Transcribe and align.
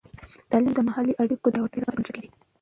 تعلیم 0.49 0.73
د 0.75 0.79
محلي 0.87 1.13
اړیکو 1.21 1.47
د 1.49 1.53
پیاوړتیا 1.53 1.79
لپاره 1.81 1.95
بنسټ 1.97 2.13
لري. 2.17 2.29